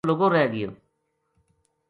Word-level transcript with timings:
ڈیرو 0.03 0.07
لُگو 0.11 0.27
رہ 0.33 0.43
گیو 0.53 0.71